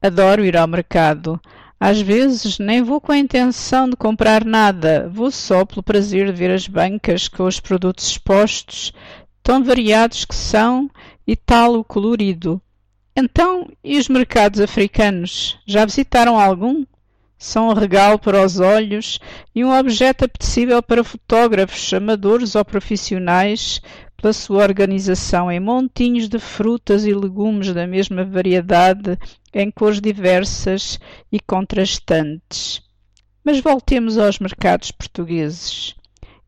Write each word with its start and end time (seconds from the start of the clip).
Adoro 0.00 0.44
ir 0.44 0.56
ao 0.56 0.68
mercado. 0.68 1.40
Às 1.80 2.00
vezes 2.00 2.58
nem 2.58 2.82
vou 2.82 3.00
com 3.00 3.12
a 3.12 3.18
intenção 3.18 3.88
de 3.88 3.96
comprar 3.96 4.44
nada, 4.44 5.08
vou 5.12 5.30
só 5.30 5.64
pelo 5.64 5.82
prazer 5.82 6.26
de 6.26 6.32
ver 6.32 6.50
as 6.50 6.66
bancas 6.66 7.28
com 7.28 7.44
os 7.44 7.60
produtos 7.60 8.08
expostos, 8.08 8.92
tão 9.42 9.62
variados 9.62 10.24
que 10.24 10.34
são 10.34 10.90
e 11.26 11.36
tal 11.36 11.74
o 11.74 11.84
colorido. 11.84 12.60
Então, 13.14 13.68
e 13.82 13.98
os 13.98 14.08
mercados 14.08 14.60
africanos? 14.60 15.58
Já 15.66 15.84
visitaram 15.84 16.38
algum? 16.38 16.84
São 17.36 17.68
um 17.68 17.72
regalo 17.72 18.18
para 18.18 18.44
os 18.44 18.58
olhos 18.58 19.20
e 19.54 19.64
um 19.64 19.76
objeto 19.76 20.24
apetecível 20.24 20.82
para 20.82 21.04
fotógrafos, 21.04 21.92
amadores 21.92 22.56
ou 22.56 22.64
profissionais, 22.64 23.80
pela 24.20 24.32
sua 24.32 24.64
organização 24.64 25.50
em 25.50 25.60
montinhos 25.60 26.28
de 26.28 26.40
frutas 26.40 27.06
e 27.06 27.14
legumes 27.14 27.72
da 27.72 27.86
mesma 27.86 28.24
variedade, 28.24 29.16
em 29.54 29.70
cores 29.70 30.00
diversas 30.00 30.98
e 31.30 31.38
contrastantes. 31.38 32.82
Mas 33.44 33.60
voltemos 33.60 34.18
aos 34.18 34.40
mercados 34.40 34.90
portugueses. 34.90 35.94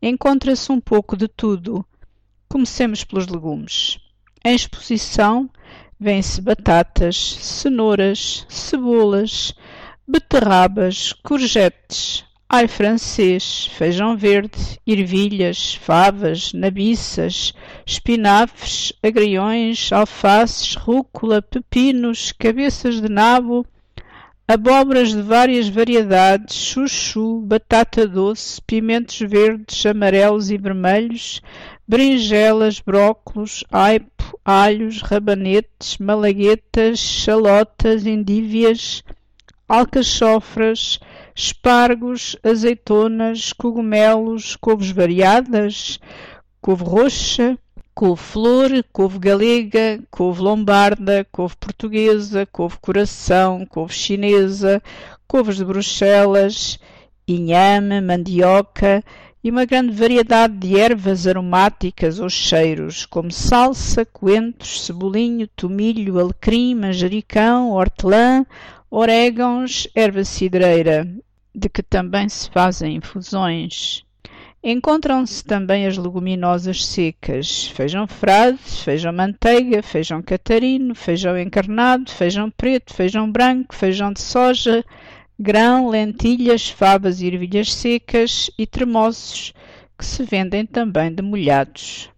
Encontra-se 0.01 0.69
um 0.69 0.81
pouco 0.81 1.15
de 1.15 1.29
tudo. 1.29 1.85
Comecemos 2.49 3.05
pelos 3.05 3.27
legumes. 3.27 3.97
Em 4.43 4.53
exposição 4.53 5.49
vêm-se 5.97 6.41
batatas, 6.41 7.15
cenouras, 7.15 8.45
cebolas, 8.49 9.53
beterrabas, 10.05 11.13
courgettes, 11.13 12.25
alho 12.53 12.67
francês, 12.67 13.67
feijão 13.77 14.17
verde, 14.17 14.77
ervilhas, 14.85 15.73
favas, 15.75 16.51
nabiças, 16.51 17.53
espinafres, 17.85 18.91
agriões, 19.01 19.89
alfaces, 19.93 20.75
rúcula, 20.75 21.41
pepinos, 21.41 22.33
cabeças 22.33 22.99
de 22.99 23.07
nabo, 23.07 23.65
abóboras 24.45 25.13
de 25.13 25.21
várias 25.21 25.69
variedades, 25.69 26.53
chuchu, 26.53 27.39
batata 27.39 28.05
doce, 28.05 28.61
pimentos 28.63 29.17
verdes, 29.19 29.85
amarelos 29.85 30.51
e 30.51 30.57
vermelhos, 30.57 31.41
berinjelas, 31.87 32.81
brócolos, 32.81 33.63
aipo, 33.71 34.37
alhos, 34.43 35.01
rabanetes, 35.01 35.97
malaguetas, 35.99 36.99
chalotas, 36.99 38.05
endívias, 38.05 39.05
alcachofras, 39.69 40.99
espargos, 41.35 42.35
azeitonas, 42.43 43.53
cogumelos, 43.53 44.55
couves 44.55 44.91
variadas, 44.91 45.99
couve 46.61 46.83
roxa, 46.83 47.57
couve-flor, 47.93 48.83
couve 48.91 49.19
galega, 49.19 50.01
couve 50.09 50.41
lombarda, 50.41 51.25
couve 51.31 51.55
portuguesa, 51.57 52.45
couve 52.45 52.77
coração, 52.79 53.65
couve 53.65 53.93
chinesa, 53.93 54.81
couves 55.27 55.57
de 55.57 55.65
Bruxelas, 55.65 56.79
inhame, 57.27 58.01
mandioca 58.01 59.03
e 59.43 59.49
uma 59.49 59.65
grande 59.65 59.91
variedade 59.91 60.55
de 60.55 60.77
ervas 60.79 61.25
aromáticas 61.25 62.19
ou 62.19 62.29
cheiros, 62.29 63.05
como 63.05 63.31
salsa, 63.31 64.05
coentros, 64.05 64.85
cebolinho, 64.85 65.47
tomilho, 65.47 66.19
alecrim, 66.19 66.75
manjericão, 66.75 67.71
hortelã, 67.71 68.45
orégãos, 68.89 69.87
erva 69.95 70.23
cidreira, 70.23 71.07
de 71.55 71.69
que 71.69 71.81
também 71.81 72.29
se 72.29 72.49
fazem 72.51 72.97
infusões. 72.97 74.03
Encontram-se 74.63 75.43
também 75.43 75.87
as 75.87 75.97
leguminosas 75.97 76.85
secas, 76.85 77.65
feijão 77.65 78.05
frade, 78.05 78.59
feijão 78.59 79.11
manteiga, 79.11 79.81
feijão 79.81 80.21
catarino, 80.21 80.93
feijão 80.93 81.35
encarnado, 81.35 82.11
feijão 82.11 82.51
preto, 82.51 82.93
feijão 82.93 83.31
branco, 83.31 83.73
feijão 83.73 84.13
de 84.13 84.21
soja, 84.21 84.85
grão, 85.41 85.89
lentilhas, 85.89 86.69
favas 86.69 87.19
e 87.19 87.25
ervilhas 87.25 87.73
secas 87.73 88.51
e 88.59 88.67
tremoços, 88.67 89.53
que 89.97 90.05
se 90.05 90.23
vendem 90.23 90.67
também 90.67 91.11
demolhados. 91.11 92.10